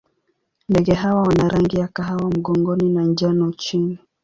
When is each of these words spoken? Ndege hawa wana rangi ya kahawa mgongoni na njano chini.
Ndege 0.69 0.93
hawa 0.93 1.21
wana 1.21 1.47
rangi 1.49 1.79
ya 1.79 1.87
kahawa 1.87 2.29
mgongoni 2.31 2.89
na 2.89 3.03
njano 3.03 3.51
chini. 3.53 3.97